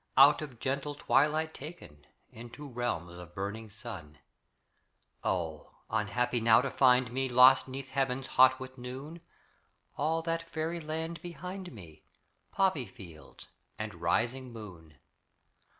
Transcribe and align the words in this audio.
Out 0.17 0.41
of 0.41 0.57
gentle 0.59 0.95
twilight 0.95 1.53
taken 1.53 2.07
Into 2.31 2.67
realms 2.67 3.11
of 3.19 3.35
burning 3.35 3.69
sun: 3.69 4.17
Oh, 5.23 5.73
unhappy 5.91 6.39
now 6.39 6.59
to 6.61 6.71
find 6.71 7.11
me 7.11 7.29
Lost 7.29 7.67
'neath 7.67 7.91
heavens 7.91 8.25
hot 8.25 8.59
with 8.59 8.79
noon; 8.79 9.21
All 9.95 10.23
that 10.23 10.49
fairy 10.49 10.79
land 10.79 11.21
behind 11.21 11.71
me; 11.71 12.01
Poppy 12.51 12.87
fields 12.87 13.45
and 13.77 13.93
rising 14.01 14.51
moon! 14.51 14.95